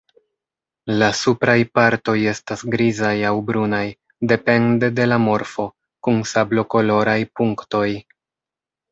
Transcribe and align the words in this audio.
La 1.01 1.07
supraj 1.17 1.57
partoj 1.79 2.15
estas 2.31 2.63
grizaj 2.75 3.11
aŭ 3.31 3.33
brunaj, 3.49 3.81
depende 4.31 4.89
de 5.01 5.05
la 5.11 5.19
morfo, 5.25 5.67
kun 6.07 6.17
sablokoloraj 6.31 7.19
punktoj. 7.41 7.85